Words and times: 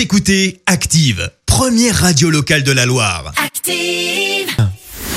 Vous 0.00 0.04
écoutez 0.04 0.62
Active, 0.64 1.30
première 1.44 1.94
radio 1.94 2.30
locale 2.30 2.62
de 2.62 2.72
la 2.72 2.86
Loire. 2.86 3.34
Active. 3.36 4.48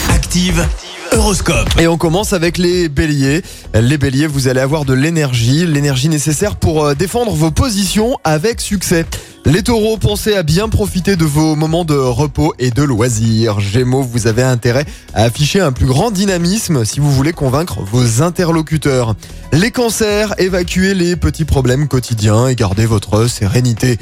Active, 0.09 0.67
Horoscope. 1.13 1.69
Et 1.79 1.87
on 1.87 1.97
commence 1.97 2.33
avec 2.33 2.57
les 2.57 2.89
béliers. 2.89 3.43
Les 3.73 3.97
béliers, 3.97 4.27
vous 4.27 4.49
allez 4.49 4.59
avoir 4.59 4.83
de 4.83 4.93
l'énergie, 4.93 5.65
l'énergie 5.65 6.09
nécessaire 6.09 6.57
pour 6.57 6.83
euh, 6.83 6.95
défendre 6.95 7.31
vos 7.31 7.49
positions 7.49 8.17
avec 8.25 8.59
succès. 8.59 9.05
Les 9.45 9.63
taureaux, 9.63 9.95
pensez 9.95 10.35
à 10.35 10.43
bien 10.43 10.67
profiter 10.67 11.15
de 11.15 11.23
vos 11.23 11.55
moments 11.55 11.85
de 11.85 11.95
repos 11.95 12.53
et 12.59 12.69
de 12.69 12.83
loisirs. 12.83 13.61
Gémeaux, 13.61 14.03
vous 14.03 14.27
avez 14.27 14.43
intérêt 14.43 14.85
à 15.13 15.23
afficher 15.23 15.61
un 15.61 15.71
plus 15.71 15.85
grand 15.85 16.11
dynamisme 16.11 16.83
si 16.83 16.99
vous 16.99 17.11
voulez 17.11 17.31
convaincre 17.31 17.79
vos 17.79 18.21
interlocuteurs. 18.21 19.15
Les 19.53 19.71
cancers, 19.71 20.33
évacuez 20.39 20.93
les 20.93 21.15
petits 21.15 21.45
problèmes 21.45 21.87
quotidiens 21.87 22.49
et 22.49 22.55
gardez 22.55 22.85
votre 22.85 23.29
sérénité. 23.29 23.97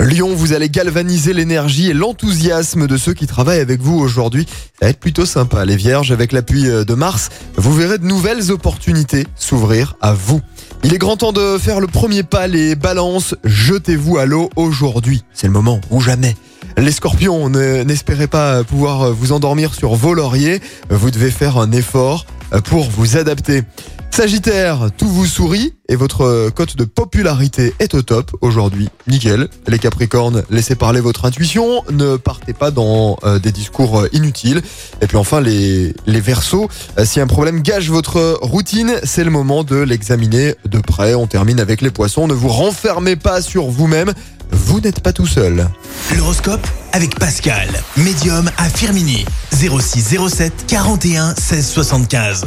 Lyon, 0.00 0.34
vous 0.34 0.54
allez 0.54 0.70
galvaniser 0.70 1.34
l'énergie 1.34 1.90
et 1.90 1.92
l'enthousiasme 1.92 2.86
de 2.86 2.96
ceux 2.96 3.12
qui 3.12 3.26
travaillent 3.26 3.60
avec 3.60 3.82
vous 3.82 3.98
aujourd'hui. 3.98 4.46
Ça 4.78 4.86
va 4.86 4.88
être 4.88 4.98
plutôt 4.98 5.26
sympa. 5.26 5.64
Les 5.66 5.76
vierges, 5.76 6.10
avec 6.10 6.32
l'appui 6.32 6.66
euh, 6.68 6.84
de 6.84 6.94
Mars, 6.94 7.28
vous 7.56 7.74
verrez 7.74 7.98
de 7.98 8.06
nouvelles 8.06 8.50
opportunités 8.50 9.26
s'ouvrir 9.36 9.96
à 10.00 10.14
vous. 10.14 10.40
Il 10.84 10.94
est 10.94 10.98
grand 10.98 11.18
temps 11.18 11.32
de 11.32 11.58
faire 11.58 11.80
le 11.80 11.86
premier 11.86 12.22
pas, 12.22 12.46
les 12.46 12.76
balances. 12.76 13.34
Jetez-vous 13.44 14.16
à 14.16 14.24
l'eau 14.24 14.48
aujourd'hui. 14.56 15.22
C'est 15.34 15.48
le 15.48 15.52
moment 15.52 15.80
ou 15.90 16.00
jamais. 16.00 16.34
Les 16.78 16.92
scorpions, 16.92 17.50
ne- 17.50 17.82
n'espérez 17.82 18.26
pas 18.26 18.64
pouvoir 18.64 19.12
vous 19.12 19.32
endormir 19.32 19.74
sur 19.74 19.94
vos 19.96 20.14
lauriers. 20.14 20.62
Vous 20.88 21.10
devez 21.10 21.30
faire 21.30 21.58
un 21.58 21.72
effort 21.72 22.24
pour 22.64 22.88
vous 22.88 23.18
adapter. 23.18 23.64
Sagittaire, 24.10 24.88
tout 24.98 25.08
vous 25.08 25.24
sourit 25.24 25.74
et 25.88 25.96
votre 25.96 26.50
cote 26.50 26.76
de 26.76 26.84
popularité 26.84 27.74
est 27.78 27.94
au 27.94 28.02
top 28.02 28.36
aujourd'hui. 28.40 28.88
Nickel. 29.06 29.48
Les 29.66 29.78
Capricornes, 29.78 30.42
laissez 30.50 30.74
parler 30.74 31.00
votre 31.00 31.24
intuition, 31.24 31.82
ne 31.90 32.16
partez 32.16 32.52
pas 32.52 32.70
dans 32.70 33.18
euh, 33.24 33.38
des 33.38 33.52
discours 33.52 34.00
euh, 34.00 34.08
inutiles. 34.12 34.62
Et 35.00 35.06
puis 35.06 35.16
enfin 35.16 35.40
les 35.40 35.94
les 36.06 36.20
Verseaux, 36.20 36.68
euh, 36.98 37.04
si 37.04 37.20
un 37.20 37.26
problème 37.26 37.62
gâche 37.62 37.88
votre 37.88 38.38
routine, 38.42 38.94
c'est 39.04 39.24
le 39.24 39.30
moment 39.30 39.64
de 39.64 39.76
l'examiner 39.76 40.54
de 40.66 40.78
près. 40.78 41.14
On 41.14 41.26
termine 41.26 41.60
avec 41.60 41.80
les 41.80 41.90
Poissons. 41.90 42.26
Ne 42.26 42.34
vous 42.34 42.48
renfermez 42.48 43.16
pas 43.16 43.40
sur 43.40 43.66
vous-même. 43.66 44.12
Vous 44.50 44.80
n'êtes 44.80 45.00
pas 45.00 45.12
tout 45.12 45.28
seul. 45.28 45.68
L'horoscope 46.16 46.66
avec 46.92 47.18
Pascal, 47.18 47.68
médium 47.96 48.50
à 48.58 48.68
Firmini. 48.68 49.24
06 49.52 50.16
07 50.28 50.66
41 50.66 51.34
16 51.36 51.66
75. 51.68 52.46